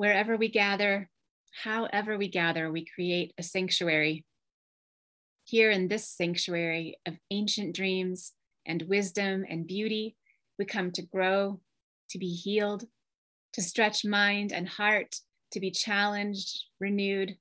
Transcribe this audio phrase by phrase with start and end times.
[0.00, 1.10] Wherever we gather,
[1.62, 4.24] however we gather, we create a sanctuary.
[5.44, 8.32] Here in this sanctuary of ancient dreams
[8.64, 10.16] and wisdom and beauty,
[10.58, 11.60] we come to grow,
[12.12, 12.86] to be healed,
[13.52, 15.16] to stretch mind and heart,
[15.50, 17.36] to be challenged, renewed,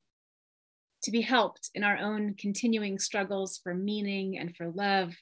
[1.04, 5.16] to be helped in our own continuing struggles for meaning and for love,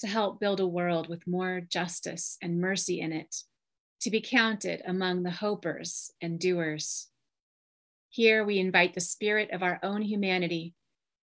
[0.00, 3.34] to help build a world with more justice and mercy in it,
[4.00, 7.08] to be counted among the hopers and doers.
[8.10, 10.74] Here we invite the spirit of our own humanity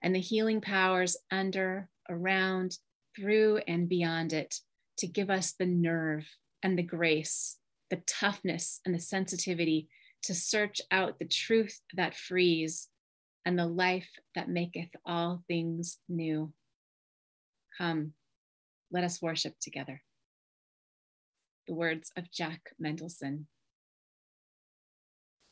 [0.03, 2.77] and the healing powers under, around,
[3.15, 4.55] through, and beyond it
[4.97, 6.25] to give us the nerve
[6.61, 7.57] and the grace,
[7.89, 9.87] the toughness and the sensitivity
[10.23, 12.89] to search out the truth that frees
[13.45, 16.51] and the life that maketh all things new.
[17.77, 18.13] Come,
[18.91, 20.01] let us worship together.
[21.67, 23.47] The words of Jack Mendelsohn.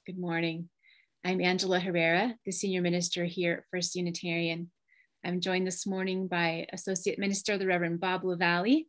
[0.05, 0.69] Good morning.
[1.25, 4.69] I'm Angela Herrera, the senior minister here at First Unitarian.
[5.25, 8.85] I'm joined this morning by Associate Minister, the Reverend Bob LaValle,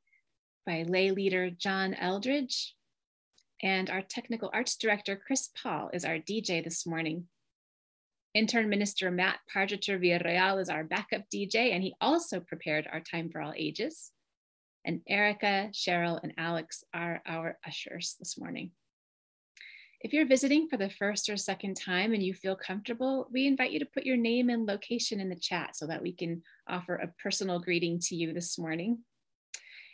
[0.67, 2.75] by lay leader John Eldridge,
[3.63, 7.29] and our technical arts director, Chris Paul, is our DJ this morning.
[8.35, 13.31] Intern Minister Matt Pargeter Villarreal is our backup DJ, and he also prepared our Time
[13.31, 14.11] for All Ages.
[14.85, 18.71] And Erica, Cheryl, and Alex are our ushers this morning.
[20.01, 23.71] If you're visiting for the first or second time and you feel comfortable, we invite
[23.71, 26.97] you to put your name and location in the chat so that we can offer
[26.97, 28.99] a personal greeting to you this morning.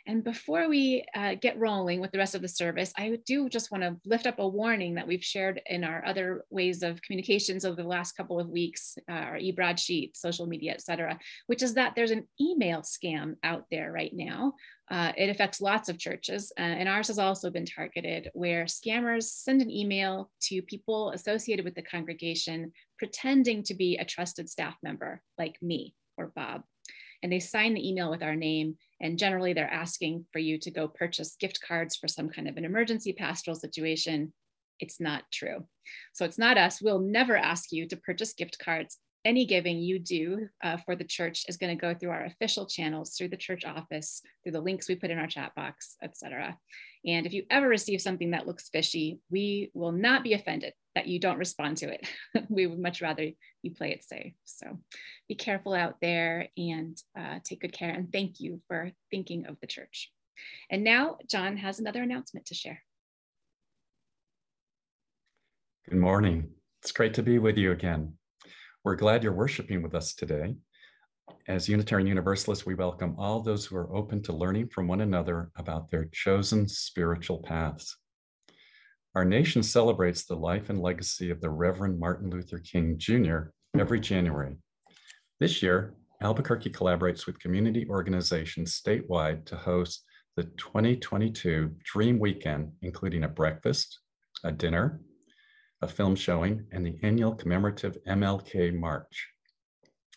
[0.06, 3.70] And before we uh, get rolling with the rest of the service, I do just
[3.70, 7.64] want to lift up a warning that we've shared in our other ways of communications
[7.64, 11.74] over the last couple of weeks, uh, our e-broadsheet, social media, et cetera, which is
[11.74, 14.54] that there's an email scam out there right now.
[14.90, 19.24] Uh, it affects lots of churches, uh, and ours has also been targeted, where scammers
[19.24, 24.74] send an email to people associated with the congregation pretending to be a trusted staff
[24.82, 26.62] member like me or Bob
[27.22, 28.76] and they sign the email with our name.
[29.00, 32.56] And generally, they're asking for you to go purchase gift cards for some kind of
[32.56, 34.32] an emergency pastoral situation.
[34.78, 35.66] It's not true.
[36.14, 36.80] So it's not us.
[36.80, 41.04] We'll never ask you to purchase gift cards any giving you do uh, for the
[41.04, 44.60] church is going to go through our official channels, through the church office, through the
[44.60, 46.56] links we put in our chat box, etc.
[47.06, 51.06] And if you ever receive something that looks fishy, we will not be offended that
[51.06, 52.06] you don't respond to it.
[52.48, 53.28] we would much rather
[53.62, 54.32] you play it safe.
[54.44, 54.78] So
[55.28, 57.90] be careful out there and uh, take good care.
[57.90, 60.10] And thank you for thinking of the church.
[60.70, 62.82] And now John has another announcement to share.
[65.88, 66.50] Good morning.
[66.82, 68.14] It's great to be with you again.
[68.82, 70.54] We're glad you're worshiping with us today.
[71.46, 75.50] As Unitarian Universalists, we welcome all those who are open to learning from one another
[75.56, 77.98] about their chosen spiritual paths.
[79.14, 83.50] Our nation celebrates the life and legacy of the Reverend Martin Luther King Jr.
[83.78, 84.56] every January.
[85.40, 85.92] This year,
[86.22, 90.04] Albuquerque collaborates with community organizations statewide to host
[90.36, 94.00] the 2022 Dream Weekend, including a breakfast,
[94.42, 95.02] a dinner,
[95.82, 99.28] a film showing, and the annual commemorative MLK March.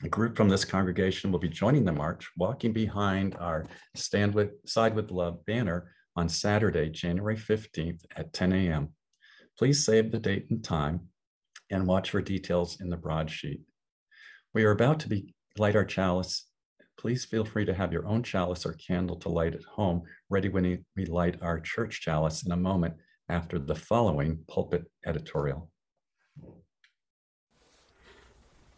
[0.04, 3.66] A group from this congregation will be joining the march, walking behind our
[3.96, 8.90] Stand with Side with Love banner on Saturday, January 15th at 10 a.m.
[9.58, 11.08] Please save the date and time
[11.72, 13.62] and watch for details in the broadsheet.
[14.54, 16.48] We are about to be light our chalice.
[17.00, 20.50] Please feel free to have your own chalice or candle to light at home, ready
[20.50, 22.96] when we light our church chalice in a moment
[23.30, 25.70] after the following pulpit editorial.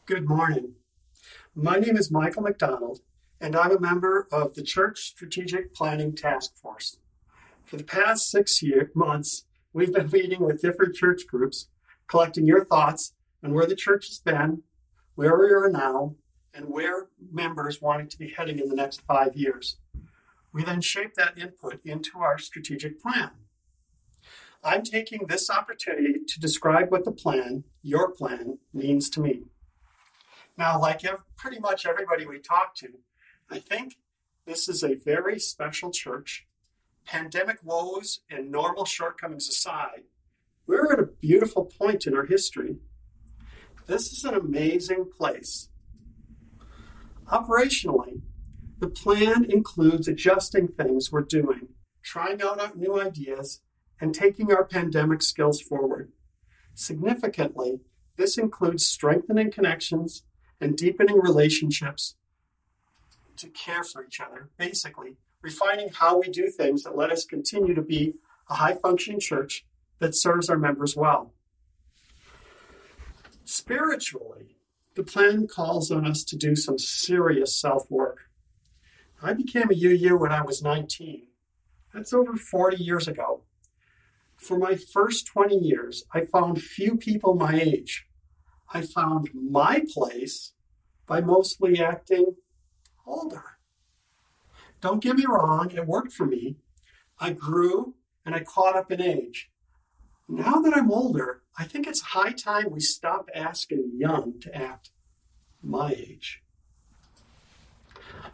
[0.05, 0.73] Good morning.
[1.55, 2.99] My name is Michael McDonald,
[3.41, 6.99] and I'm a member of the Church Strategic Planning Task Force.
[7.63, 11.69] For the past six year, months, we've been meeting with different church groups,
[12.07, 13.13] collecting your thoughts
[13.43, 14.61] on where the church has been,
[15.15, 16.15] where we are now,
[16.53, 19.77] and where members wanting to be heading in the next five years.
[20.53, 23.31] We then shape that input into our strategic plan.
[24.65, 29.43] I'm taking this opportunity to describe what the plan, your plan, means to me.
[30.57, 31.01] Now, like
[31.37, 32.87] pretty much everybody we talk to,
[33.51, 33.97] I think
[34.47, 36.47] this is a very special church.
[37.05, 40.05] Pandemic woes and normal shortcomings aside,
[40.65, 42.77] we're at a beautiful point in our history.
[43.85, 45.69] This is an amazing place.
[47.27, 48.21] Operationally,
[48.79, 51.67] the plan includes adjusting things we're doing,
[52.01, 53.61] trying out new ideas,
[53.99, 56.11] and taking our pandemic skills forward.
[56.73, 57.79] Significantly,
[58.17, 60.23] this includes strengthening connections
[60.59, 62.15] and deepening relationships
[63.37, 67.73] to care for each other, basically, refining how we do things that let us continue
[67.73, 68.13] to be
[68.49, 69.65] a high functioning church
[69.99, 71.33] that serves our members well.
[73.43, 74.55] Spiritually,
[74.95, 78.29] the plan calls on us to do some serious self work.
[79.21, 81.27] I became a UU when I was 19.
[81.93, 83.41] That's over 40 years ago.
[84.45, 88.05] For my first 20 years, I found few people my age.
[88.71, 90.53] I found my place
[91.07, 92.35] by mostly acting
[93.07, 93.57] older.
[94.81, 96.57] Don't get me wrong, it worked for me.
[97.19, 99.49] I grew and I caught up in age.
[100.27, 104.91] Now that I'm older, I think it's high time we stop asking young to act
[105.63, 106.43] my age.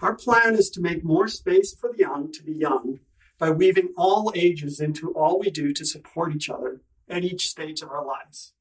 [0.01, 2.99] Our plan is to make more space for the young to be young
[3.41, 6.79] by weaving all ages into all we do to support each other
[7.09, 8.53] at each stage of our lives.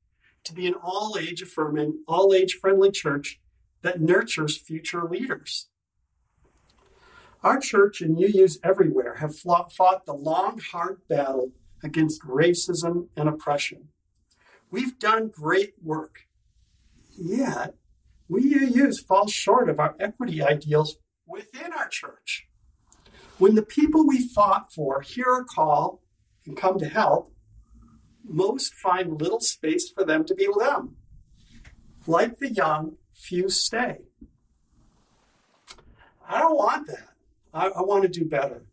[0.45, 3.39] To be an all age affirming, all age friendly church
[3.83, 5.69] that nurtures future leaders.
[7.43, 11.53] Our church and UUs everywhere have fought the long, hard battle
[11.83, 13.89] against racism and oppression.
[14.71, 16.21] We've done great work,
[17.19, 17.75] yet
[18.31, 22.47] we UUs fall short of our equity ideals within our church.
[23.41, 26.03] When the people we fought for hear a call
[26.45, 27.33] and come to help,
[28.23, 30.97] most find little space for them to be with them.
[32.07, 34.01] Like the young, few stay.
[36.29, 37.09] I don't want that.
[37.55, 38.67] I, I want to do better.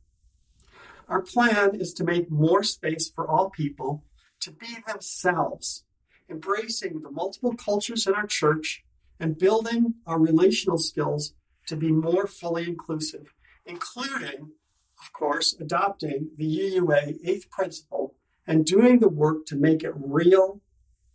[1.07, 4.03] Our plan is to make more space for all people
[4.41, 5.85] to be themselves,
[6.29, 8.83] embracing the multiple cultures in our church
[9.17, 11.33] and building our relational skills
[11.67, 13.33] to be more fully inclusive,
[13.65, 14.51] including,
[14.99, 18.15] of course, adopting the UUA eighth principle
[18.45, 20.61] and doing the work to make it real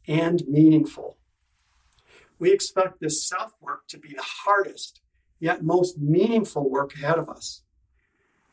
[0.06, 1.16] and meaningful.
[2.38, 5.00] We expect this self work to be the hardest
[5.42, 7.62] yet most meaningful work ahead of us.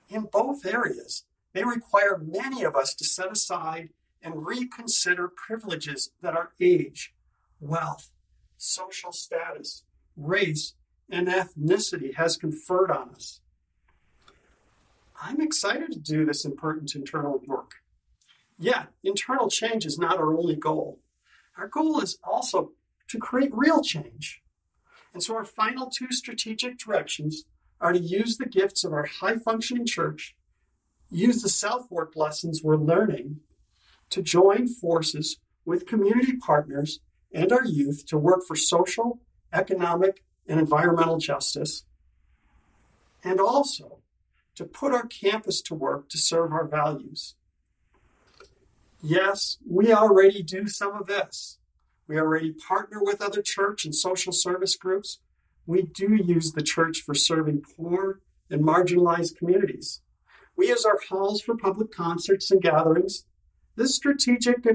[0.09, 3.89] In both areas, they require many of us to set aside
[4.23, 7.13] and reconsider privileges that our age,
[7.59, 8.09] wealth,
[8.57, 9.83] social status,
[10.17, 10.73] race,
[11.09, 13.41] and ethnicity has conferred on us.
[15.21, 17.71] I'm excited to do this important internal work.
[18.57, 20.99] Yeah, internal change is not our only goal.
[21.57, 22.71] Our goal is also
[23.09, 24.41] to create real change.
[25.13, 27.43] And so our final two strategic directions
[27.81, 30.35] are to use the gifts of our high functioning church,
[31.09, 33.41] use the self work lessons we're learning
[34.11, 36.99] to join forces with community partners
[37.33, 39.19] and our youth to work for social,
[39.53, 41.83] economic, and environmental justice,
[43.23, 43.98] and also
[44.59, 47.35] to put our campus to work to serve our values.
[49.01, 51.59] Yes, we already do some of this.
[52.09, 55.19] We already partner with other church and social service groups.
[55.65, 58.19] We do use the church for serving poor
[58.49, 60.01] and marginalized communities.
[60.57, 63.23] We use our halls for public concerts and gatherings.
[63.77, 64.65] This strategic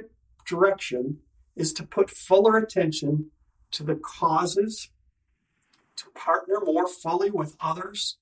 [0.46, 1.18] direction
[1.56, 3.32] is to put fuller attention
[3.72, 4.88] to the causes,
[5.96, 8.16] to partner more fully with others,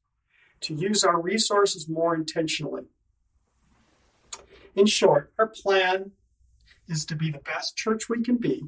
[0.62, 2.84] to use our resources more intentionally.
[4.74, 6.12] In short, our plan
[6.88, 8.64] is to be the best church we can be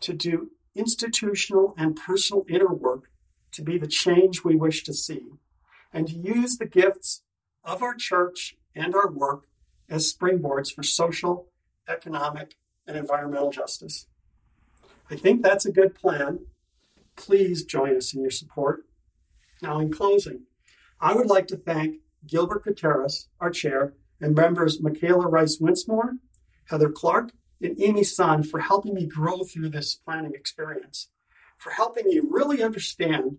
[0.00, 3.10] to do institutional and personal inner work
[3.52, 5.22] to be the change we wish to see,
[5.92, 7.22] and to use the gifts
[7.62, 9.44] of our church and our work
[9.88, 11.48] as springboards for social,
[11.88, 14.06] economic, and environmental justice.
[15.10, 16.40] I think that's a good plan.
[17.16, 18.86] Please join us in your support.
[19.62, 20.42] Now, in closing,
[21.04, 21.96] I would like to thank
[22.26, 23.92] Gilbert Gutierrez, our chair,
[24.22, 26.14] and members Michaela Rice Winsmore,
[26.70, 31.10] Heather Clark, and Amy Sun for helping me grow through this planning experience,
[31.58, 33.36] for helping me really understand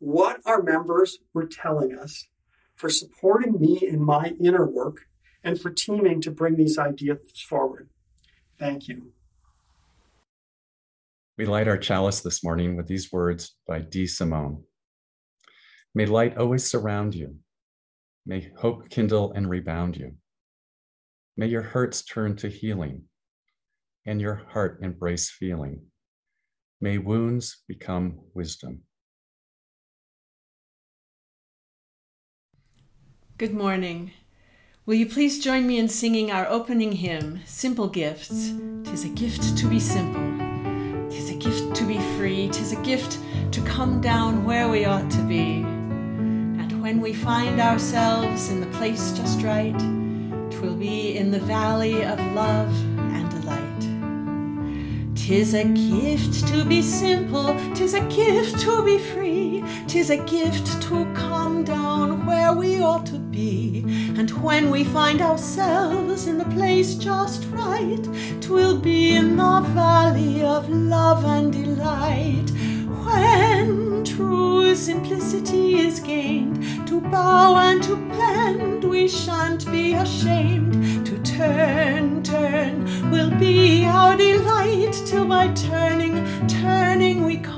[0.00, 2.26] what our members were telling us,
[2.74, 5.02] for supporting me in my inner work,
[5.44, 7.18] and for teaming to bring these ideas
[7.48, 7.90] forward.
[8.58, 9.12] Thank you.
[11.38, 14.08] We light our chalice this morning with these words by D.
[14.08, 14.64] Simone.
[15.94, 17.36] May light always surround you.
[18.26, 20.14] May hope kindle and rebound you.
[21.36, 23.02] May your hurts turn to healing
[24.06, 25.82] and your heart embrace feeling.
[26.80, 28.82] May wounds become wisdom.
[33.38, 34.12] Good morning.
[34.86, 38.52] Will you please join me in singing our opening hymn, Simple Gifts?
[38.84, 40.22] Tis a gift to be simple.
[41.10, 42.48] Tis a gift to be free.
[42.48, 43.18] Tis a gift
[43.52, 45.73] to come down where we ought to be.
[46.84, 49.72] When we find ourselves in the place just right,
[50.50, 53.32] twill be in the valley of love and
[55.16, 60.82] Tis a gift to be simple, tis a gift to be free, tis a gift
[60.82, 63.82] to come down where we ought to be.
[64.18, 68.06] And when we find ourselves in the place just right,
[68.42, 72.50] twill be in the valley of love and delight.
[73.06, 73.83] When
[74.14, 81.04] true simplicity is gained, to bow and to bend, we shan't be ashamed.
[81.06, 86.14] To turn, turn will be our delight, till by turning,
[86.46, 87.53] turning we come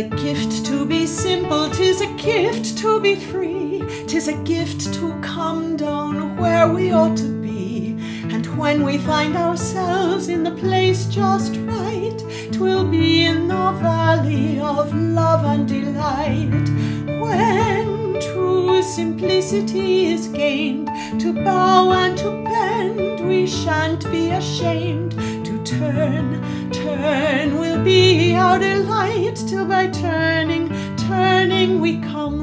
[0.00, 5.12] a gift to be simple, tis a gift to be free, tis a gift to
[5.20, 7.98] come down where we ought to be.
[8.32, 12.18] And when we find ourselves in the place just right,
[12.50, 16.66] twill be in the valley of love and delight.
[17.20, 20.88] When true simplicity is gained,
[21.20, 25.12] to bow and to bend, we shan't be ashamed
[25.44, 26.42] to turn,
[26.96, 27.58] turn.
[27.58, 32.39] Will be our delight, till by turning, turning we come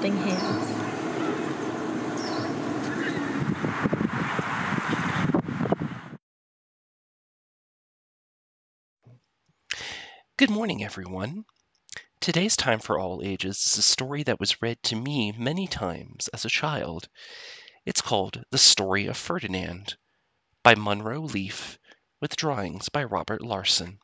[0.00, 0.08] Good
[10.48, 11.44] morning, everyone.
[12.18, 16.28] Today's Time for All Ages is a story that was read to me many times
[16.28, 17.10] as a child.
[17.84, 19.98] It's called The Story of Ferdinand
[20.62, 21.78] by Munro Leaf,
[22.22, 23.98] with drawings by Robert Lawson.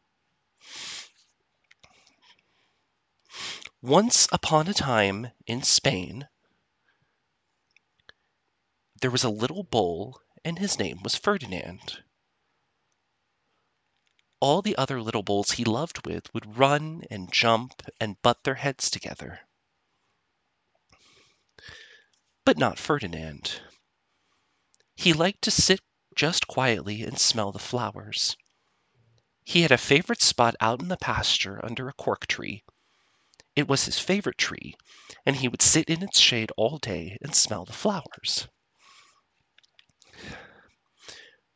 [3.83, 6.29] Once upon a time in Spain,
[9.01, 12.03] there was a little bull, and his name was Ferdinand.
[14.41, 18.55] All the other little bulls he loved with would run and jump and butt their
[18.55, 19.41] heads together.
[22.45, 23.61] But not Ferdinand.
[24.95, 25.81] He liked to sit
[26.15, 28.37] just quietly and smell the flowers.
[29.45, 32.65] He had a favorite spot out in the pasture under a cork tree.
[33.57, 34.77] It was his favorite tree,
[35.25, 38.49] and he would sit in its shade all day and smell the flowers.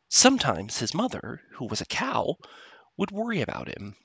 [0.09, 2.37] Sometimes his mother, who was a cow,
[2.97, 3.95] would worry about him.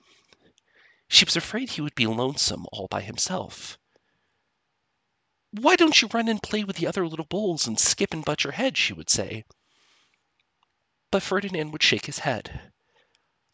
[1.08, 3.78] She was afraid he would be lonesome all by himself.
[5.50, 8.44] Why don't you run and play with the other little bulls and skip and butt
[8.44, 8.76] your head?
[8.76, 9.46] she would say.
[11.10, 12.72] But Ferdinand would shake his head.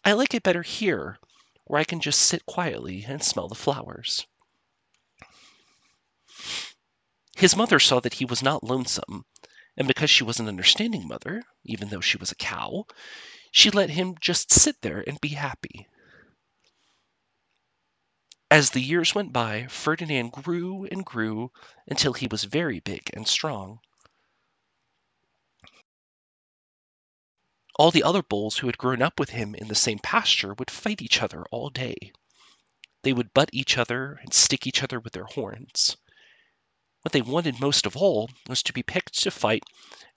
[0.05, 1.21] I like it better here,
[1.67, 4.27] where I can just sit quietly and smell the flowers.
[7.37, 9.25] His mother saw that he was not lonesome,
[9.77, 12.85] and because she was an understanding mother, even though she was a cow,
[13.51, 15.89] she let him just sit there and be happy.
[18.51, 21.51] As the years went by, Ferdinand grew and grew
[21.87, 23.81] until he was very big and strong.
[27.77, 30.71] All the other bulls who had grown up with him in the same pasture would
[30.71, 32.13] fight each other all day.
[33.03, 35.97] They would butt each other and stick each other with their horns.
[37.03, 39.65] What they wanted most of all was to be picked to fight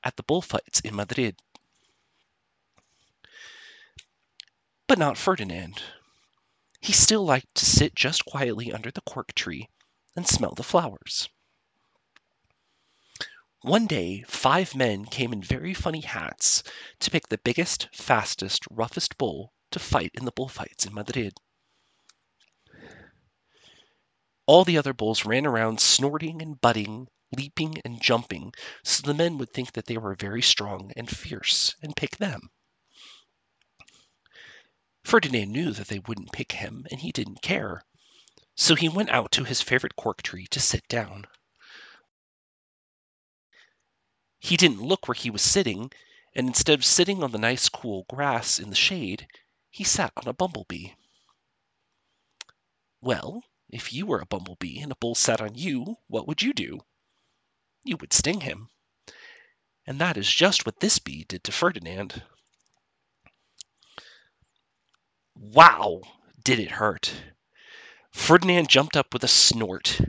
[0.04, 1.36] at the bullfights in Madrid.
[4.86, 5.82] But not Ferdinand.
[6.82, 9.68] He still liked to sit just quietly under the cork tree
[10.16, 11.28] and smell the flowers.
[13.62, 16.62] One day, five men came in very funny hats
[17.00, 21.34] to pick the biggest, fastest, roughest bull to fight in the bullfights in Madrid.
[24.48, 29.38] All the other bulls ran around snorting and butting, leaping and jumping, so the men
[29.40, 32.52] would think that they were very strong and fierce and pick them.
[35.04, 37.84] Ferdinand knew that they wouldn't pick him, and he didn't care.
[38.56, 41.26] So he went out to his favorite cork tree to sit down.
[44.40, 45.92] He didn't look where he was sitting,
[46.36, 49.28] and instead of sitting on the nice cool grass in the shade,
[49.72, 50.90] he sat on a bumblebee.
[53.02, 53.44] Well,
[53.76, 56.80] if you were a bumblebee and a bull sat on you, what would you do?
[57.84, 58.70] You would sting him.
[59.86, 62.24] And that is just what this bee did to Ferdinand.
[65.36, 66.04] Wow,
[66.42, 67.14] did it hurt!
[68.14, 70.00] Ferdinand jumped up with a snort.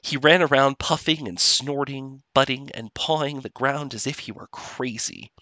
[0.00, 4.46] He ran around puffing and snorting, butting and pawing the ground as if he were
[4.46, 5.32] crazy.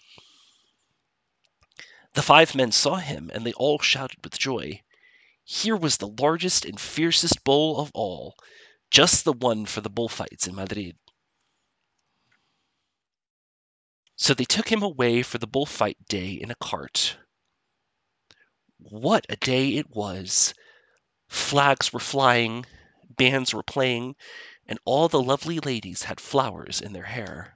[2.13, 4.81] The five men saw him, and they all shouted with joy.
[5.49, 8.35] Here was the largest and fiercest bull of all,
[8.91, 10.97] just the one for the bullfights in Madrid.
[14.17, 17.15] So they took him away for the bullfight day in a cart.
[18.77, 20.53] What a day it was!
[21.29, 22.65] Flags were flying,
[23.07, 24.17] bands were playing,
[24.65, 27.55] and all the lovely ladies had flowers in their hair.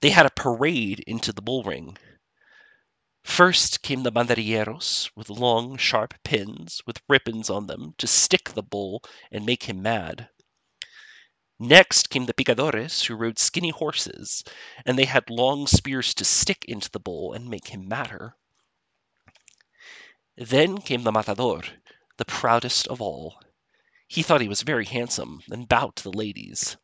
[0.00, 1.98] They had a parade into the bull ring.
[3.22, 8.62] First came the banderilleros with long, sharp pins with ribbons on them to stick the
[8.62, 10.30] bull and make him mad.
[11.58, 14.42] Next came the picadores, who rode skinny horses,
[14.86, 18.38] and they had long spears to stick into the bull and make him madder.
[20.38, 21.60] Then came the matador,
[22.16, 23.38] the proudest of all.
[24.08, 26.78] He thought he was very handsome, and bowed to the ladies.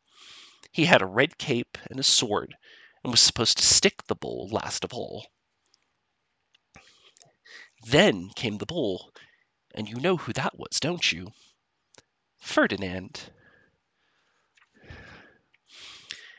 [0.71, 2.59] He had a red cape and a sword,
[3.02, 5.28] and was supposed to stick the bull last of all.
[7.88, 9.14] Then came the bull,
[9.73, 11.33] and you know who that was, don't you?
[12.37, 13.31] Ferdinand.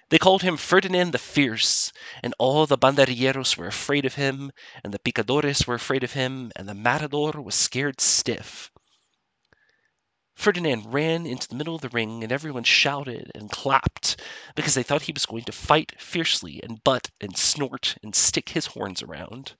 [0.09, 4.51] They called him Ferdinand the Fierce, and all the banderilleros were afraid of him,
[4.83, 8.69] and the picadores were afraid of him, and the matador was scared stiff.
[10.35, 14.19] Ferdinand ran into the middle of the ring, and everyone shouted and clapped
[14.53, 18.49] because they thought he was going to fight fiercely and butt and snort and stick
[18.49, 19.55] his horns around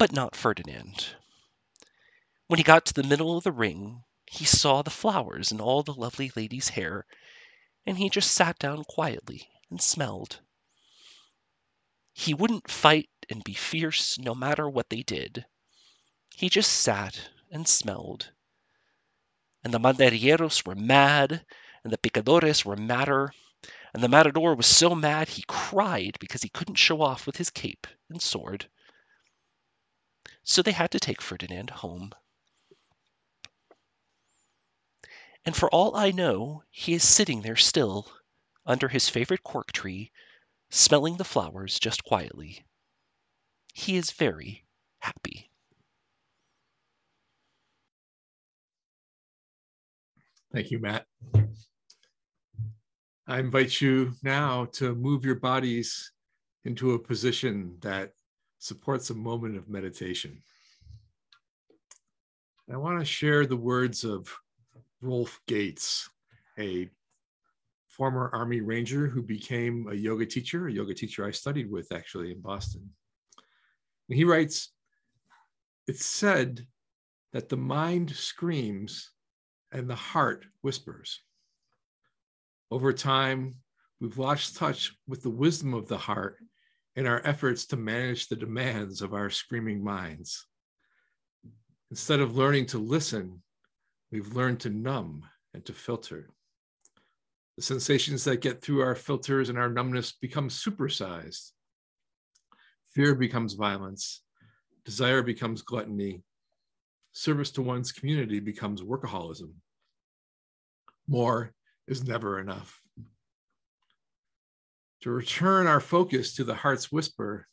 [0.00, 1.14] but not Ferdinand.
[2.46, 5.82] When he got to the middle of the ring, he saw the flowers in all
[5.82, 7.04] the lovely lady's hair,
[7.84, 10.40] and he just sat down quietly and smelled.
[12.14, 15.44] He wouldn't fight and be fierce no matter what they did.
[16.34, 18.32] He just sat and smelled.
[19.62, 21.44] And the banderilleros were mad,
[21.84, 23.34] and the picadores were madder,
[23.92, 27.50] and the matador was so mad he cried because he couldn't show off with his
[27.50, 28.66] cape and sword
[30.42, 32.12] so they had to take Ferdinand home.
[35.44, 38.12] And for all I know, he is sitting there still,
[38.66, 40.12] under his favorite cork tree,
[40.70, 42.64] smelling the flowers just quietly.
[43.72, 44.66] He is very
[44.98, 45.50] happy.
[50.52, 51.06] Thank you, Matt.
[53.26, 56.12] I invite you now to move your bodies
[56.64, 58.12] into a position that
[58.60, 60.40] supports a moment of meditation.
[62.72, 64.32] I want to share the words of
[65.00, 66.08] Rolf Gates,
[66.56, 66.88] a
[67.88, 72.30] former Army Ranger who became a yoga teacher, a yoga teacher I studied with actually
[72.30, 72.88] in Boston.
[74.08, 74.72] And he writes
[75.88, 76.66] It's said
[77.32, 79.10] that the mind screams
[79.72, 81.20] and the heart whispers.
[82.70, 83.56] Over time,
[84.00, 86.36] we've lost touch with the wisdom of the heart
[86.96, 90.46] in our efforts to manage the demands of our screaming minds.
[91.90, 93.42] Instead of learning to listen,
[94.10, 95.24] we've learned to numb
[95.54, 96.30] and to filter.
[97.56, 101.50] The sensations that get through our filters and our numbness become supersized.
[102.94, 104.22] Fear becomes violence,
[104.84, 106.22] desire becomes gluttony,
[107.12, 109.52] service to one's community becomes workaholism.
[111.08, 111.52] More
[111.86, 112.80] is never enough.
[115.02, 117.46] To return our focus to the heart's whisper,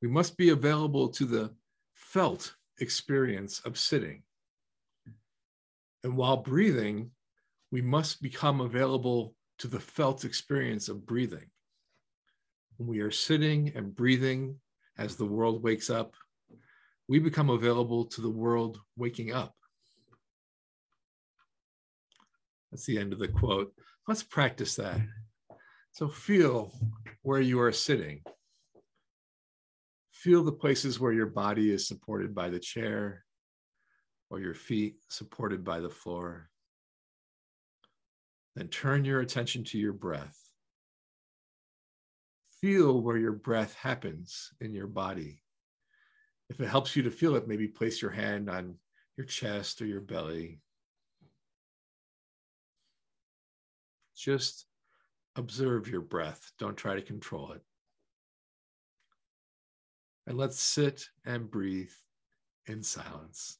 [0.00, 1.54] we must be available to the
[1.94, 4.22] felt experience of sitting.
[6.04, 7.10] And while breathing,
[7.72, 11.50] we must become available to the felt experience of breathing.
[12.76, 14.60] When we are sitting and breathing
[14.98, 16.14] as the world wakes up,
[17.08, 19.54] we become available to the world waking up.
[22.70, 23.72] That's the end of the quote.
[24.06, 25.00] Let's practice that.
[25.96, 26.74] So feel
[27.22, 28.20] where you are sitting.
[30.12, 33.24] Feel the places where your body is supported by the chair
[34.28, 36.50] or your feet supported by the floor.
[38.56, 40.38] Then turn your attention to your breath.
[42.60, 45.42] Feel where your breath happens in your body.
[46.50, 48.74] If it helps you to feel it, maybe place your hand on
[49.16, 50.60] your chest or your belly.
[54.14, 54.65] Just
[55.36, 56.52] observe your breath.
[56.58, 57.62] Don't try to control it.
[60.26, 61.92] And let's sit and breathe
[62.66, 63.58] in silence.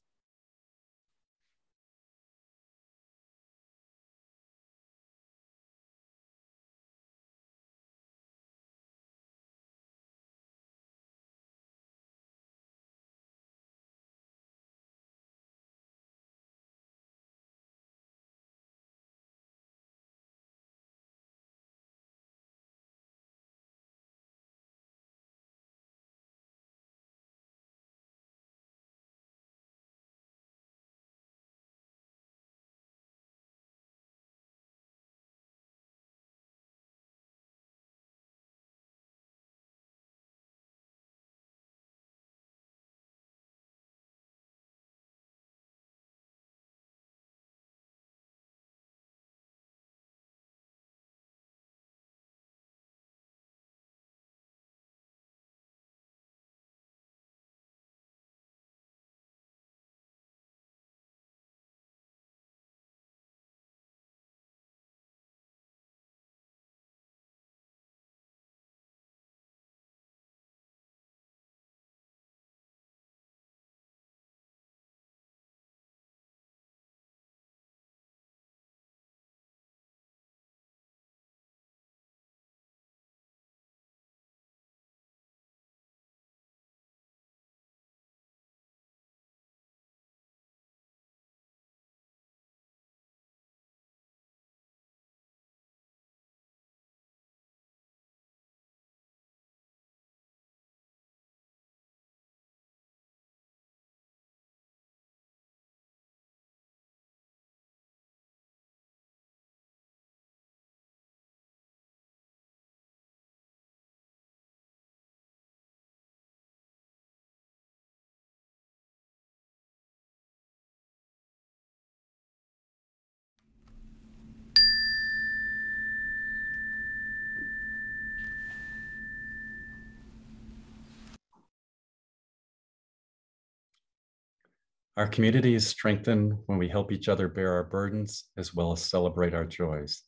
[134.97, 138.81] Our community is strengthened when we help each other bear our burdens as well as
[138.81, 140.03] celebrate our joys.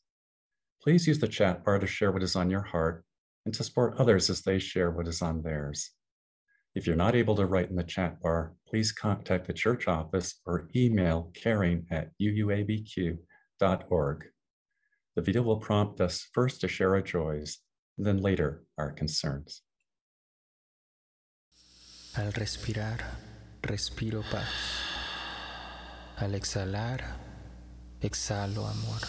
[0.83, 3.05] Please use the chat bar to share what is on your heart
[3.44, 5.90] and to support others as they share what is on theirs.
[6.74, 10.40] If you're not able to write in the chat bar, please contact the church office
[10.46, 13.18] or email caring at uuabq.org.
[15.16, 17.59] The video will prompt us first to share our joys,
[17.98, 19.61] then later our concerns.
[22.16, 23.01] Al respirar,
[23.62, 24.49] respiro paz.
[26.16, 27.16] Al exhalar,
[28.01, 29.01] exhalo amor.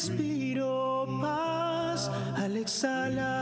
[0.00, 2.10] Respiro paz.
[2.36, 3.39] Al exhalar,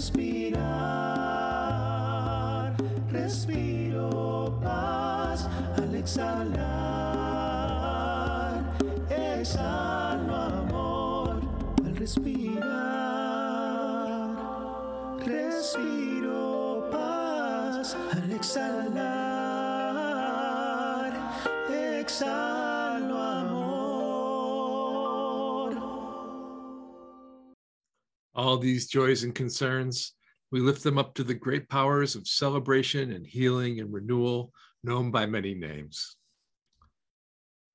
[0.00, 0.64] respirar,
[3.12, 5.46] respiro paz.
[5.76, 6.64] Al exhalar,
[9.10, 11.42] exhalo amor.
[11.84, 12.64] Al respirar,
[15.26, 17.94] respiro paz.
[18.14, 19.02] Al exhalar,
[21.68, 22.59] exhalo
[28.40, 30.14] All these joys and concerns,
[30.50, 35.10] we lift them up to the great powers of celebration and healing and renewal, known
[35.10, 36.16] by many names.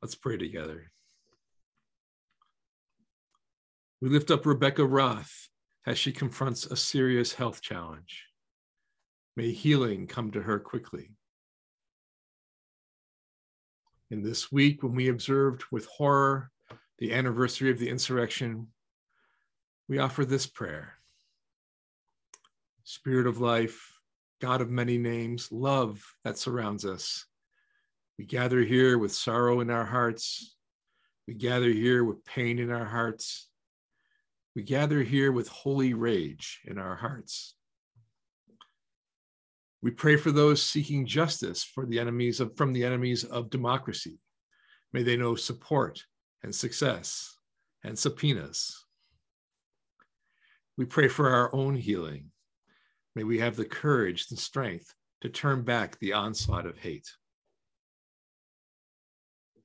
[0.02, 0.92] Let's pray together.
[4.02, 5.50] We lift up Rebecca Roth
[5.86, 8.24] as she confronts a serious health challenge.
[9.38, 11.12] May healing come to her quickly.
[14.10, 16.50] In this week, when we observed with horror
[16.98, 18.70] the anniversary of the insurrection,
[19.88, 20.94] we offer this prayer
[22.84, 23.94] Spirit of life,
[24.40, 27.26] God of many names, love that surrounds us.
[28.20, 30.56] We gather here with sorrow in our hearts.
[31.28, 33.50] We gather here with pain in our hearts.
[34.56, 37.56] We gather here with holy rage in our hearts.
[39.82, 44.20] We pray for those seeking justice for the enemies of, from the enemies of democracy.
[44.94, 46.04] May they know support
[46.44, 47.36] and success
[47.84, 48.85] and subpoenas.
[50.78, 52.32] We pray for our own healing.
[53.16, 57.10] May we have the courage and strength to turn back the onslaught of hate.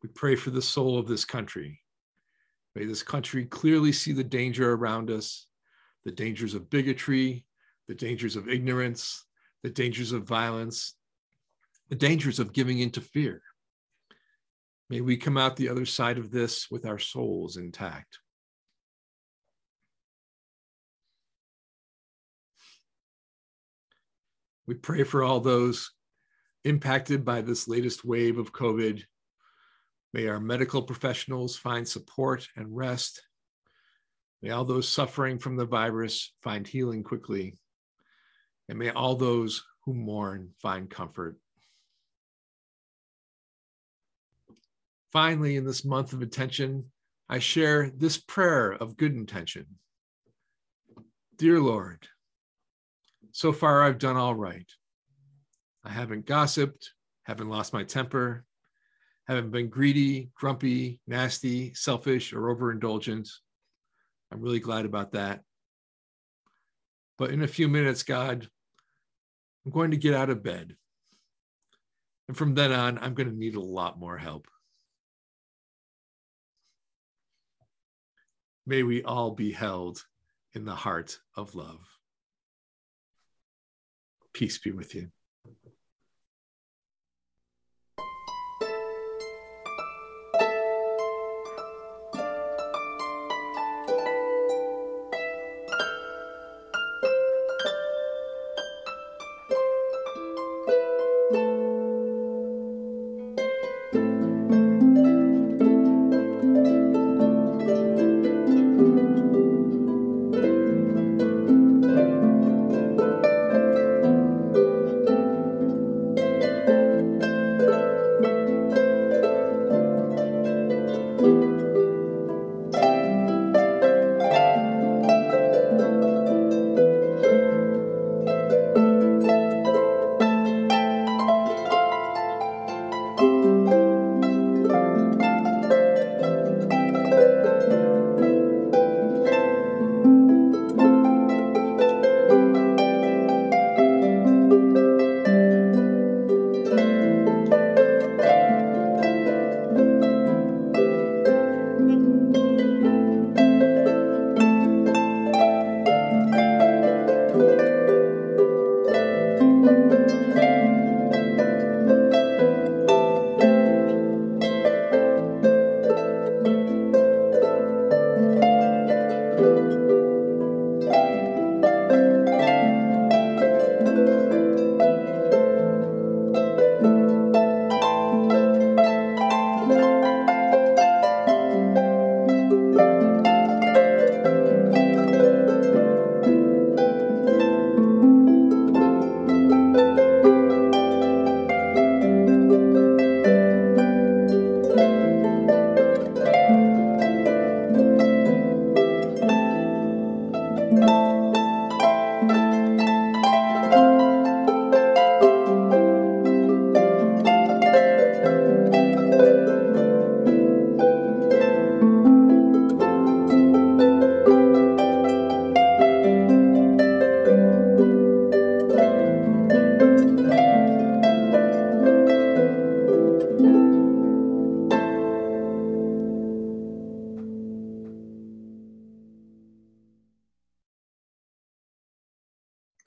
[0.03, 1.81] We pray for the soul of this country.
[2.77, 5.47] May this country clearly see the danger around us,
[6.05, 7.45] the dangers of bigotry,
[7.89, 9.25] the dangers of ignorance,
[9.65, 10.95] the dangers of violence,
[11.89, 13.43] the dangers of giving into fear.
[14.89, 18.20] May we come out the other side of this with our souls intact.
[24.71, 25.91] We pray for all those
[26.63, 29.03] impacted by this latest wave of COVID.
[30.13, 33.21] May our medical professionals find support and rest.
[34.43, 37.59] May all those suffering from the virus find healing quickly.
[38.69, 41.37] And may all those who mourn find comfort.
[45.11, 46.85] Finally, in this month of attention,
[47.29, 49.67] I share this prayer of good intention.
[51.39, 52.07] Dear Lord,
[53.33, 54.71] so far I've done all right.
[55.85, 56.93] I haven't gossiped,
[57.25, 58.45] haven't lost my temper,
[59.27, 63.29] haven't been greedy, grumpy, nasty, selfish, or overindulgent.
[64.33, 65.43] I'm really glad about that.
[67.19, 68.49] But in a few minutes, God,
[69.65, 70.77] I'm going to get out of bed.
[72.29, 74.47] And from then on, I'm going to need a lot more help.
[78.67, 80.05] May we all be held
[80.55, 81.81] in the heart of love.
[84.33, 85.09] Peace be with you.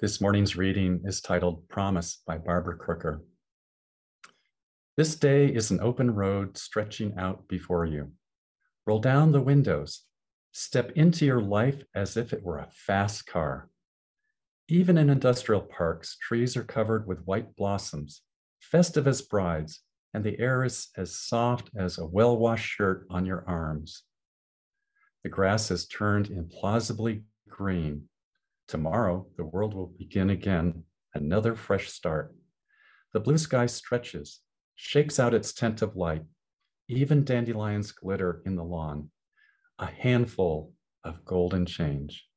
[0.04, 3.24] This morning's reading is titled Promise by Barbara Crooker.
[4.98, 8.12] This day is an open road stretching out before you.
[8.86, 10.02] Roll down the windows.
[10.52, 13.70] Step into your life as if it were a fast car.
[14.68, 18.24] Even in industrial parks, trees are covered with white blossoms,
[18.60, 23.26] festive as brides, and the air is as soft as a well washed shirt on
[23.26, 24.04] your arms.
[25.24, 28.10] The grass has turned implausibly green
[28.68, 32.36] Tomorrow, the world will begin again, another fresh start.
[33.14, 34.40] The blue sky stretches,
[34.76, 36.24] shakes out its tent of light.
[36.88, 39.10] Even dandelions glitter in the lawn,
[39.80, 40.74] a handful
[41.04, 42.28] of golden change.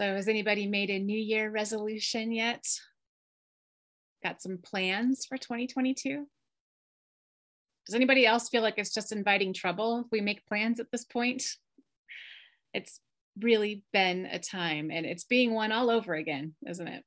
[0.00, 2.64] So, has anybody made a New Year resolution yet?
[4.22, 6.26] Got some plans for 2022?
[7.86, 11.42] Does anybody else feel like it's just inviting trouble we make plans at this point?
[12.72, 13.00] It's
[13.38, 17.04] really been a time and it's being one all over again, isn't it?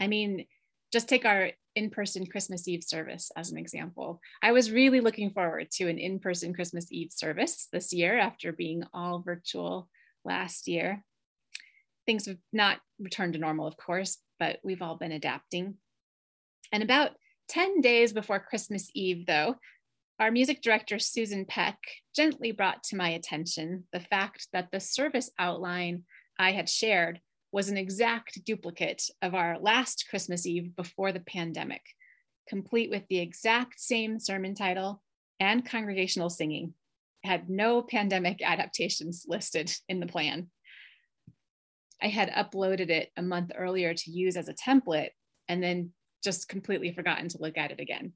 [0.00, 0.46] I mean,
[0.92, 4.20] just take our in person Christmas Eve service as an example.
[4.42, 8.52] I was really looking forward to an in person Christmas Eve service this year after
[8.52, 9.88] being all virtual
[10.24, 11.02] last year.
[12.06, 15.74] Things have not returned to normal, of course, but we've all been adapting.
[16.70, 17.12] And about
[17.48, 19.56] 10 days before Christmas Eve, though,
[20.20, 21.78] our music director, Susan Peck,
[22.14, 26.04] gently brought to my attention the fact that the service outline
[26.38, 27.20] I had shared
[27.52, 31.82] was an exact duplicate of our last Christmas Eve before the pandemic,
[32.48, 35.02] complete with the exact same sermon title
[35.40, 36.74] and congregational singing.
[37.22, 40.48] It had no pandemic adaptations listed in the plan.
[42.02, 45.10] I had uploaded it a month earlier to use as a template
[45.48, 45.92] and then
[46.24, 48.12] just completely forgotten to look at it again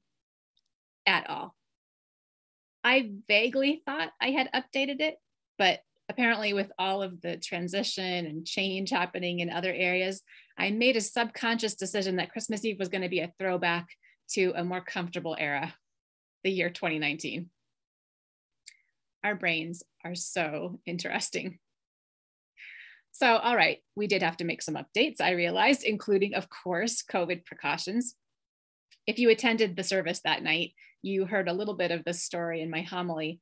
[1.05, 1.55] at all.
[2.83, 5.17] I vaguely thought I had updated it,
[5.57, 10.21] but apparently, with all of the transition and change happening in other areas,
[10.57, 13.87] I made a subconscious decision that Christmas Eve was going to be a throwback
[14.31, 15.73] to a more comfortable era,
[16.43, 17.49] the year 2019.
[19.23, 21.59] Our brains are so interesting.
[23.11, 27.03] So, all right, we did have to make some updates, I realized, including, of course,
[27.03, 28.15] COVID precautions.
[29.07, 32.61] If you attended the service that night, you heard a little bit of this story
[32.61, 33.39] in my homily.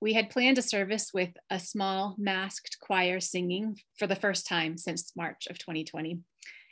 [0.00, 4.78] We had planned a service with a small masked choir singing for the first time
[4.78, 6.20] since March of 2020.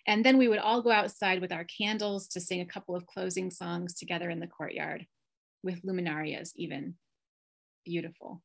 [0.06, 3.06] And then we would all go outside with our candles to sing a couple of
[3.06, 5.06] closing songs together in the courtyard
[5.62, 6.94] with luminarias, even.
[7.84, 8.42] Beautiful.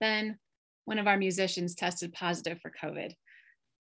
[0.00, 0.38] Then
[0.84, 3.12] one of our musicians tested positive for COVID.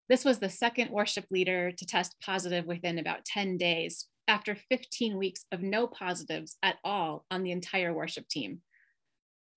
[0.10, 5.18] This was the second worship leader to test positive within about 10 days after 15
[5.18, 8.62] weeks of no positives at all on the entire worship team.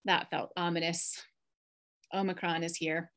[0.05, 1.21] That felt ominous.
[2.15, 3.11] Omicron is here.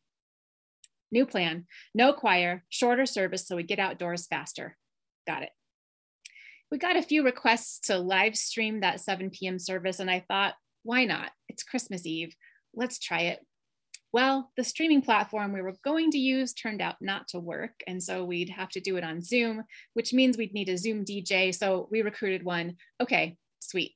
[1.12, 1.66] New plan
[1.96, 4.78] no choir, shorter service so we get outdoors faster.
[5.28, 5.50] Got it.
[6.72, 9.58] We got a few requests to live stream that 7 p.m.
[9.58, 11.32] service, and I thought, why not?
[11.48, 12.36] It's Christmas Eve.
[12.76, 13.40] Let's try it.
[14.12, 17.84] Well, the streaming platform we were going to use turned out not to work.
[17.86, 21.06] And so we'd have to do it on Zoom, which means we'd need a Zoom
[21.06, 21.54] DJ.
[21.54, 22.76] So we recruited one.
[23.00, 23.94] Okay, sweet.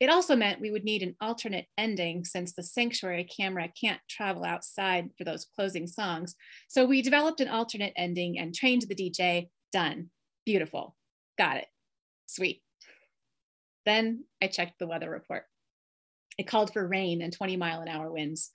[0.00, 4.44] It also meant we would need an alternate ending since the sanctuary camera can't travel
[4.44, 6.36] outside for those closing songs.
[6.68, 9.48] So we developed an alternate ending and trained the DJ.
[9.72, 10.10] Done.
[10.46, 10.96] Beautiful.
[11.36, 11.66] Got it.
[12.26, 12.62] Sweet.
[13.84, 15.44] Then I checked the weather report.
[16.38, 18.50] It called for rain and 20 mile an hour winds.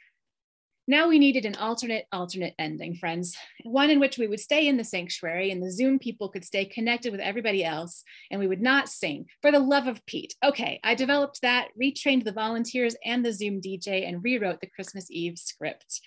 [0.86, 3.38] Now we needed an alternate, alternate ending, friends.
[3.64, 6.66] One in which we would stay in the sanctuary and the Zoom people could stay
[6.66, 9.28] connected with everybody else and we would not sing.
[9.42, 10.36] For the love of Pete.
[10.44, 15.10] Okay, I developed that, retrained the volunteers and the Zoom DJ, and rewrote the Christmas
[15.10, 16.02] Eve script.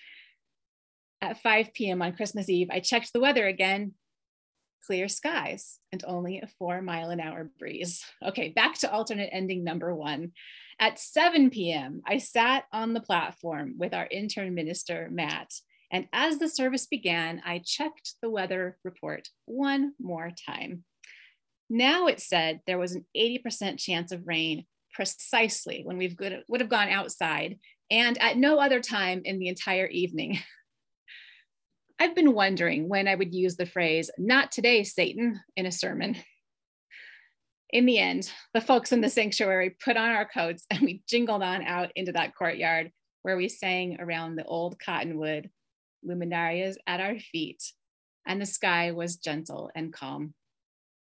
[1.21, 2.03] At 5 p.m.
[2.03, 3.93] on Christmas Eve, I checked the weather again.
[4.85, 8.05] Clear skies and only a four mile an hour breeze.
[8.23, 10.33] Okay, back to alternate ending number one.
[10.79, 15.51] At 7 p.m., I sat on the platform with our intern minister, Matt.
[15.91, 20.83] And as the service began, I checked the weather report one more time.
[21.69, 26.15] Now it said there was an 80% chance of rain precisely when we
[26.47, 27.59] would have gone outside
[27.89, 30.39] and at no other time in the entire evening.
[31.99, 36.17] I've been wondering when I would use the phrase, not today, Satan, in a sermon
[37.71, 41.43] in the end, the folks in the sanctuary put on our coats and we jingled
[41.43, 42.91] on out into that courtyard
[43.23, 45.49] where we sang around the old cottonwood,
[46.07, 47.61] luminarias at our feet,
[48.25, 50.33] and the sky was gentle and calm.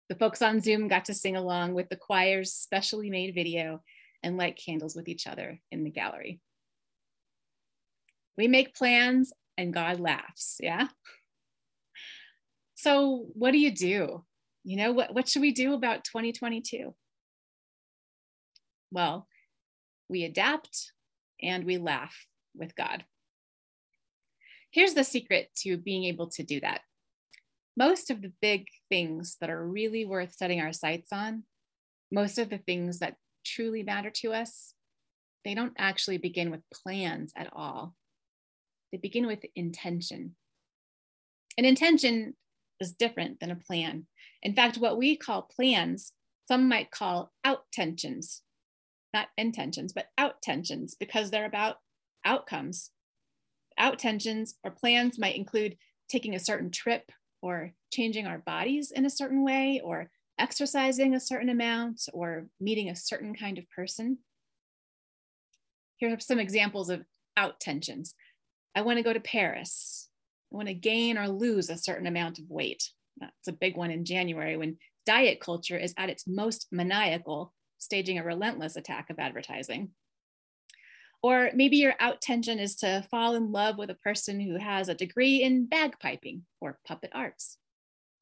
[0.08, 3.82] The folks on Zoom got to sing along with the choir's specially made video
[4.22, 6.40] and light candles with each other in the gallery.
[8.36, 10.88] We make plans and God laughs, yeah?
[12.74, 14.24] So, what do you do?
[14.64, 16.94] You know what what should we do about 2022
[18.90, 19.26] well
[20.08, 20.92] we adapt
[21.42, 22.14] and we laugh
[22.54, 23.04] with god.
[24.70, 26.80] Here's the secret to being able to do that.
[27.76, 31.44] Most of the big things that are really worth setting our sights on
[32.10, 34.74] most of the things that truly matter to us
[35.44, 37.94] they don't actually begin with plans at all.
[38.90, 40.36] They begin with intention.
[41.58, 42.34] An intention
[42.80, 44.06] is different than a plan
[44.44, 46.12] in fact, what we call plans,
[46.46, 48.42] some might call out tensions,
[49.14, 51.78] not intentions, but out tensions because they're about
[52.24, 52.90] outcomes.
[53.78, 55.78] Out tensions or plans might include
[56.10, 57.10] taking a certain trip
[57.40, 62.90] or changing our bodies in a certain way or exercising a certain amount or meeting
[62.90, 64.18] a certain kind of person.
[65.96, 67.04] Here are some examples of
[67.36, 68.14] out tensions.
[68.76, 70.08] I want to go to Paris.
[70.54, 72.88] Want to gain or lose a certain amount of weight.
[73.18, 78.18] That's a big one in January when diet culture is at its most maniacal, staging
[78.20, 79.90] a relentless attack of advertising.
[81.24, 84.88] Or maybe your out tension is to fall in love with a person who has
[84.88, 87.58] a degree in bagpiping or puppet arts.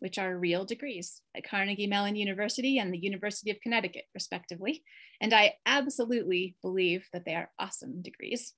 [0.02, 4.82] which are real degrees at Carnegie Mellon University and the University of Connecticut, respectively.
[5.20, 8.52] And I absolutely believe that they are awesome degrees.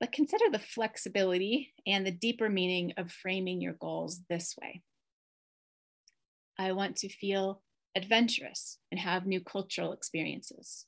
[0.00, 4.82] But consider the flexibility and the deeper meaning of framing your goals this way.
[6.58, 7.62] I want to feel
[7.94, 10.86] adventurous and have new cultural experiences.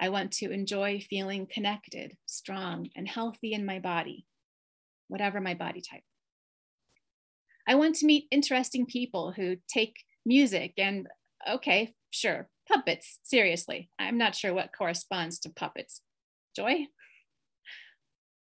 [0.00, 4.26] I want to enjoy feeling connected, strong, and healthy in my body,
[5.08, 6.02] whatever my body type.
[7.66, 9.96] I want to meet interesting people who take
[10.26, 11.06] music and,
[11.48, 13.90] okay, sure, puppets, seriously.
[13.98, 16.02] I'm not sure what corresponds to puppets.
[16.54, 16.86] Joy?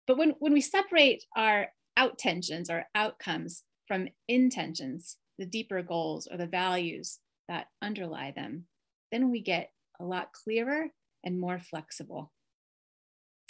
[0.06, 6.28] But when, when we separate our out tensions or outcomes from intentions, the deeper goals
[6.30, 8.64] or the values that underlie them,
[9.12, 10.86] then we get a lot clearer
[11.24, 12.32] and more flexible.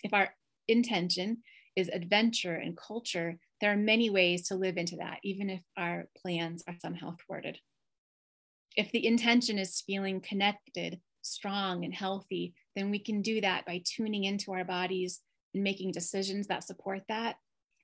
[0.03, 0.31] If our
[0.69, 1.39] intention
[1.75, 6.09] is adventure and culture, there are many ways to live into that, even if our
[6.21, 7.59] plans are somehow thwarted.
[8.77, 13.83] If the intention is feeling connected, strong, and healthy, then we can do that by
[13.85, 15.21] tuning into our bodies
[15.57, 17.37] and making decisions that support that.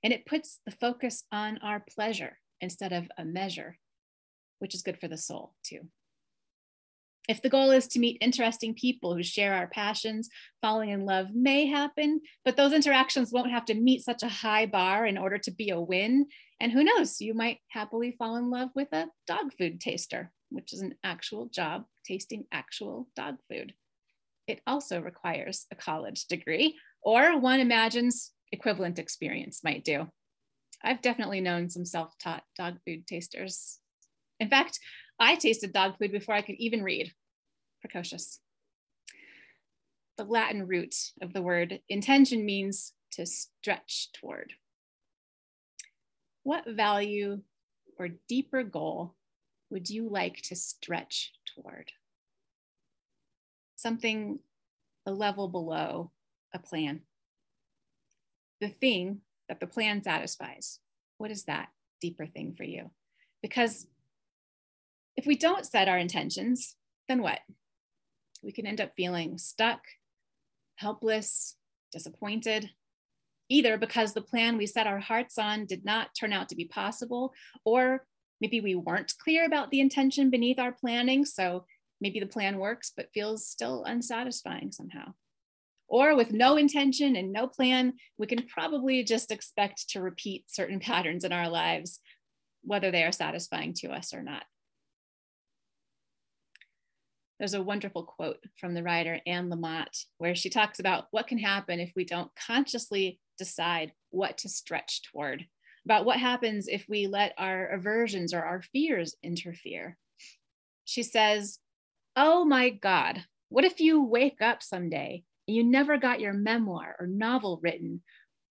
[0.05, 3.79] And it puts the focus on our pleasure instead of a measure,
[4.61, 5.89] which is good for the soul too.
[7.29, 10.29] If the goal is to meet interesting people who share our passions,
[10.61, 14.67] falling in love may happen, but those interactions won't have to meet such a high
[14.67, 16.27] bar in order to be a win.
[16.61, 20.73] And who knows, you might happily fall in love with a dog food taster, which
[20.73, 23.73] is an actual job tasting actual dog food.
[24.49, 30.09] It also requires a college degree, or one imagines equivalent experience might do.
[30.83, 33.79] I've definitely known some self taught dog food tasters.
[34.41, 34.79] In fact,
[35.19, 37.13] I tasted dog food before I could even read.
[37.81, 38.41] Precocious.
[40.17, 44.53] The Latin root of the word intention means to stretch toward.
[46.43, 47.43] What value
[47.99, 49.15] or deeper goal
[49.71, 51.93] would you like to stretch toward?
[53.77, 54.41] Something
[55.07, 56.11] a level below
[56.55, 57.01] a plan.
[58.61, 60.79] The thing that the plan satisfies.
[61.19, 61.69] What is that
[62.01, 62.91] deeper thing for you?
[63.43, 63.87] Because
[65.17, 66.77] if we don't set our intentions,
[67.09, 67.41] then what?
[68.43, 69.81] We can end up feeling stuck,
[70.77, 71.57] helpless,
[71.93, 72.71] disappointed,
[73.49, 76.65] either because the plan we set our hearts on did not turn out to be
[76.65, 77.35] possible,
[77.65, 78.07] or
[78.41, 81.25] maybe we weren't clear about the intention beneath our planning.
[81.25, 81.67] So
[82.01, 85.15] maybe the plan works, but feels still unsatisfying somehow.
[85.93, 90.81] Or with no intention and no plan, we can probably just expect to repeat certain
[90.81, 92.01] patterns in our lives,
[92.63, 94.45] whether they are satisfying to us or not.
[97.39, 101.37] There's a wonderful quote from the writer Anne Lamott where she talks about what can
[101.37, 105.45] happen if we don't consciously decide what to stretch toward,
[105.85, 109.99] about what happens if we let our aversions or our fears interfere.
[110.87, 111.59] She says,
[112.17, 117.07] Oh my God, what if you wake up someday you never got your memoir or
[117.07, 118.03] novel written,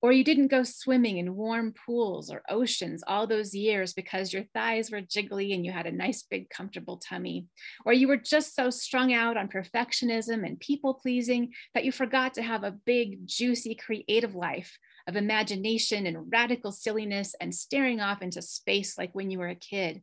[0.01, 4.43] or you didn't go swimming in warm pools or oceans all those years because your
[4.53, 7.45] thighs were jiggly and you had a nice, big, comfortable tummy.
[7.85, 12.33] Or you were just so strung out on perfectionism and people pleasing that you forgot
[12.35, 14.75] to have a big, juicy, creative life
[15.07, 19.55] of imagination and radical silliness and staring off into space like when you were a
[19.55, 20.01] kid.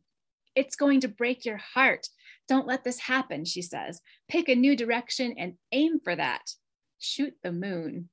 [0.55, 2.07] It's going to break your heart.
[2.47, 4.01] Don't let this happen, she says.
[4.29, 6.41] Pick a new direction and aim for that.
[6.99, 8.09] Shoot the moon.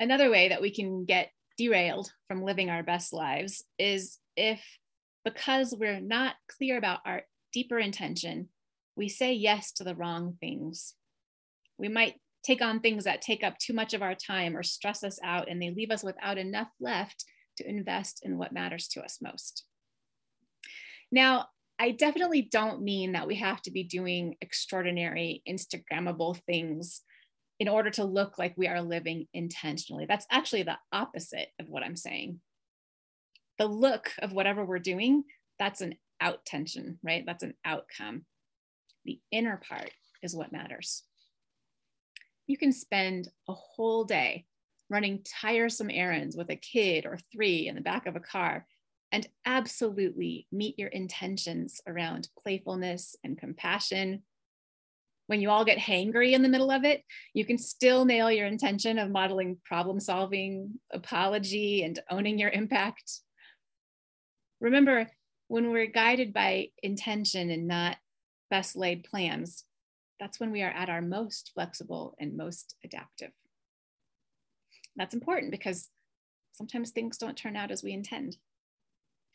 [0.00, 4.62] another way that we can get derailed from living our best lives is if,
[5.24, 8.48] because we're not clear about our deeper intention,
[8.96, 10.94] we say yes to the wrong things.
[11.78, 12.14] We might
[12.44, 15.48] take on things that take up too much of our time or stress us out,
[15.50, 17.24] and they leave us without enough left
[17.56, 19.64] to invest in what matters to us most.
[21.10, 21.46] Now,
[21.78, 27.02] I definitely don't mean that we have to be doing extraordinary Instagrammable things
[27.60, 30.06] in order to look like we are living intentionally.
[30.06, 32.40] That's actually the opposite of what I'm saying.
[33.58, 35.24] The look of whatever we're doing,
[35.58, 37.24] that's an out tension, right?
[37.24, 38.24] That's an outcome.
[39.04, 39.90] The inner part
[40.22, 41.04] is what matters.
[42.46, 44.46] You can spend a whole day
[44.90, 48.66] running tiresome errands with a kid or three in the back of a car
[49.12, 54.22] and absolutely meet your intentions around playfulness and compassion
[55.28, 57.04] when you all get hangry in the middle of it,
[57.34, 63.20] you can still nail your intention of modeling problem solving, apology, and owning your impact.
[64.58, 65.06] Remember,
[65.48, 67.98] when we're guided by intention and not
[68.50, 69.64] best laid plans,
[70.18, 73.30] that's when we are at our most flexible and most adaptive.
[74.96, 75.90] That's important because
[76.52, 78.38] sometimes things don't turn out as we intend.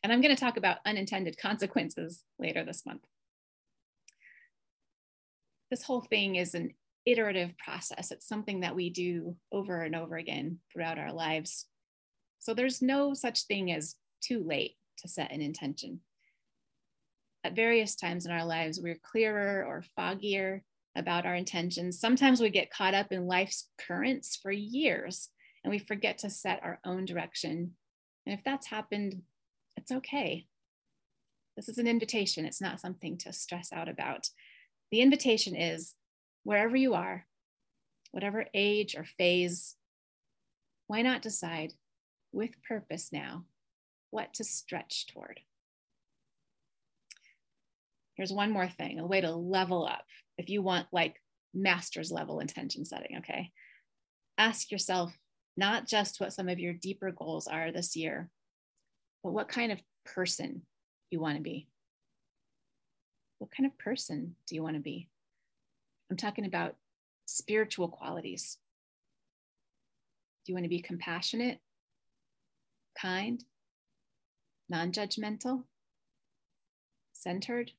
[0.04, 3.04] And I'm going to talk about unintended consequences later this month.
[5.72, 6.74] This whole thing is an
[7.06, 8.12] iterative process.
[8.12, 11.66] It's something that we do over and over again throughout our lives.
[12.39, 16.01] So there's no such thing as too late to set an intention.
[17.45, 20.62] At various times in our lives, we're clearer or foggier
[20.95, 21.99] about our intentions.
[21.99, 25.30] Sometimes we get caught up in life's currents for years
[25.64, 27.72] and we forget to set our own direction.
[28.26, 29.22] And if that's happened,
[29.78, 30.45] it's okay.
[31.55, 34.30] This is an invitation, it's not something to stress out about.
[34.91, 35.93] The invitation is
[36.43, 37.26] wherever you are,
[38.11, 39.76] whatever age or phase,
[40.88, 41.74] why not decide
[42.32, 43.45] with purpose now
[44.09, 45.39] what to stretch toward?
[48.15, 50.05] Here's one more thing a way to level up
[50.38, 51.21] if you want like
[51.53, 53.51] master's level intention setting, okay?
[54.38, 55.17] Ask yourself
[55.55, 58.30] not just what some of your deeper goals are this year,
[59.24, 60.63] but what kind of person
[61.09, 61.67] you want to be.
[63.38, 65.09] What kind of person do you want to be?
[66.09, 66.76] I'm talking about
[67.26, 68.57] spiritual qualities.
[70.45, 71.59] Do you want to be compassionate,
[72.99, 73.43] kind,
[74.69, 75.63] non judgmental,
[77.13, 77.71] centered?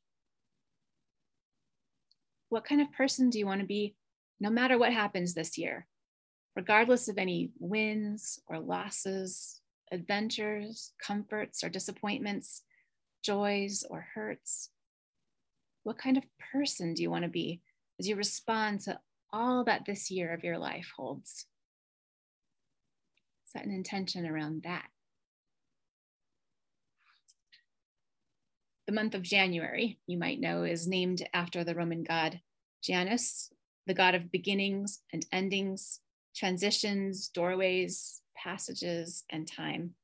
[2.48, 3.96] What kind of person do you want to be
[4.40, 5.86] no matter what happens this year?
[6.56, 9.60] regardless of any wins or losses,
[9.92, 12.62] adventures, comforts or disappointments,
[13.22, 14.70] joys or hurts?
[15.82, 17.60] What kind of person do you want to be
[17.98, 18.98] as you respond to
[19.32, 21.46] all that this year of your life holds?
[23.44, 24.86] Set an intention around that.
[28.86, 32.40] The month of January, you might know, is named after the Roman god
[32.82, 33.50] Janus,
[33.86, 36.00] the god of beginnings and endings,
[36.36, 39.94] transitions, doorways, passages, and time.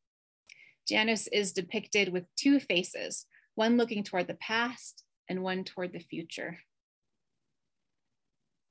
[0.89, 6.01] Janus is depicted with two faces, one looking toward the past and one toward the
[6.01, 6.59] future.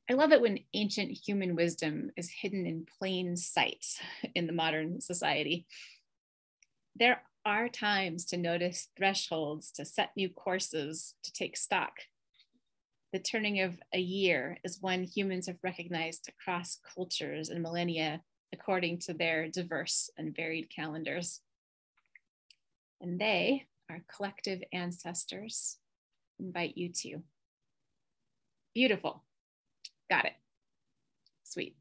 [0.09, 3.85] I love it when ancient human wisdom is hidden in plain sight
[4.35, 5.67] in the modern society.
[6.95, 11.93] There are times to notice thresholds, to set new courses, to take stock
[13.11, 18.21] the turning of a year is one humans have recognized across cultures and millennia
[18.53, 21.41] according to their diverse and varied calendars.
[23.01, 25.77] And they, our collective ancestors,
[26.39, 27.23] invite you to.
[28.73, 29.23] Beautiful.
[30.09, 30.33] Got it.
[31.43, 31.78] Sweet.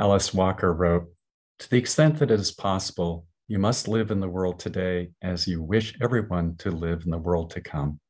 [0.00, 1.12] Alice Walker wrote
[1.58, 5.46] To the extent that it is possible, you must live in the world today as
[5.46, 8.00] you wish everyone to live in the world to come.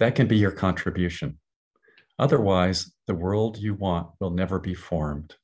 [0.00, 1.38] That can be your contribution.
[2.18, 5.36] Otherwise, the world you want will never be formed.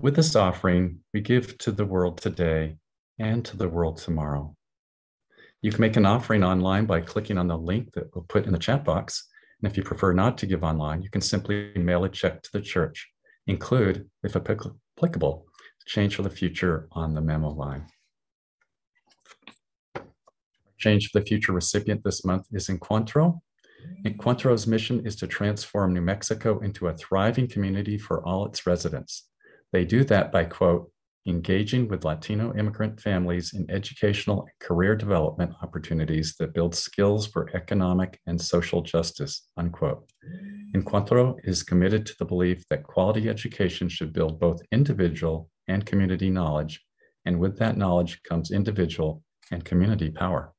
[0.00, 2.78] With this offering, we give to the world today
[3.18, 4.56] and to the world tomorrow.
[5.60, 8.52] You can make an offering online by clicking on the link that we'll put in
[8.52, 9.28] the chat box.
[9.60, 12.52] And if you prefer not to give online, you can simply mail a check to
[12.54, 13.12] the church
[13.46, 15.46] include, if applicable,
[15.86, 17.86] change for the future on the memo line.
[20.78, 23.40] Change for the future recipient this month is Encuentro.
[24.04, 29.28] Encuentro's mission is to transform New Mexico into a thriving community for all its residents.
[29.72, 30.90] They do that by, quote,
[31.26, 37.50] engaging with Latino immigrant families in educational and career development opportunities that build skills for
[37.54, 40.08] economic and social justice, unquote.
[40.74, 46.30] Encuentro is committed to the belief that quality education should build both individual and community
[46.30, 46.82] knowledge,
[47.24, 50.52] and with that knowledge comes individual and community power.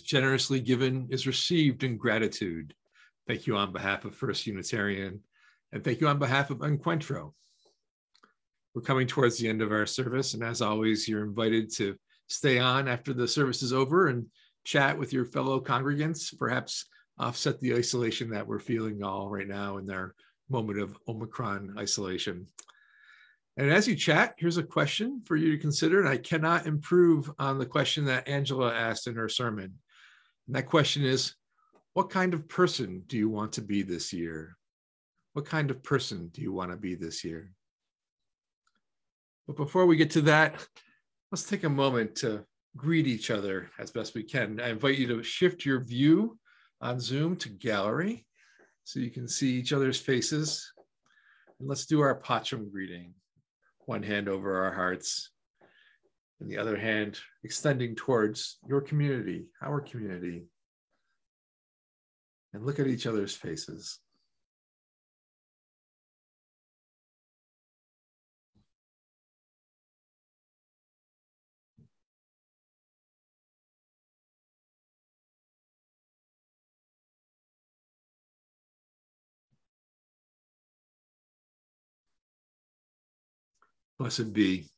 [0.00, 2.74] Generously given is received in gratitude.
[3.26, 5.20] Thank you on behalf of First Unitarian,
[5.72, 7.32] and thank you on behalf of Encuentro.
[8.74, 11.96] We're coming towards the end of our service, and as always, you're invited to
[12.28, 14.26] stay on after the service is over and
[14.64, 16.86] chat with your fellow congregants, perhaps
[17.18, 20.14] offset the isolation that we're feeling all right now in their
[20.48, 22.46] moment of Omicron isolation.
[23.56, 26.00] And as you chat, here's a question for you to consider.
[26.00, 29.74] And I cannot improve on the question that Angela asked in her sermon.
[30.46, 31.34] And that question is
[31.94, 34.56] What kind of person do you want to be this year?
[35.32, 37.52] What kind of person do you want to be this year?
[39.46, 40.66] But before we get to that,
[41.30, 42.44] let's take a moment to
[42.76, 44.60] greet each other as best we can.
[44.60, 46.38] I invite you to shift your view
[46.80, 48.26] on Zoom to gallery
[48.84, 50.72] so you can see each other's faces.
[51.58, 53.14] And let's do our Pacham greeting
[53.86, 55.30] one hand over our hearts,
[56.40, 60.46] and the other hand extending towards your community, our community.
[62.52, 63.98] And look at each other's faces.
[83.98, 84.70] Blessed be.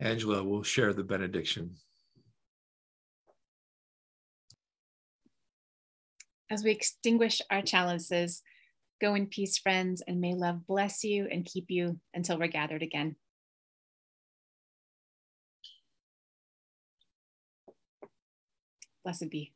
[0.00, 1.76] Angela will share the benediction.
[6.50, 8.42] As we extinguish our chalices,
[9.00, 12.82] go in peace, friends, and may love bless you and keep you until we're gathered
[12.82, 13.16] again.
[19.04, 19.52] Blessed be.